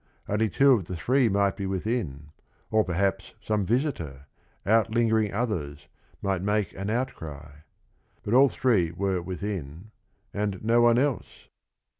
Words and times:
Only 0.27 0.49
two 0.49 0.71
of 0.71 0.85
the 0.85 0.95
three 0.95 1.29
might 1.29 1.55
be 1.55 1.67
within, 1.67 2.29
or 2.71 2.83
perhaps 2.83 3.35
some 3.39 3.63
visitor, 3.63 4.25
outlingering 4.65 5.31
others, 5.31 5.87
might 6.23 6.41
make 6.41 6.73
an 6.73 6.89
outcry. 6.89 7.57
But 8.23 8.33
all 8.33 8.49
three 8.49 8.89
were 8.89 9.21
within 9.21 9.91
and 10.33 10.63
no 10.63 10.81
one 10.81 10.97
else. 10.97 11.47